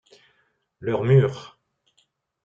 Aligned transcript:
Leurs 0.79 1.03
murs. 1.05 1.59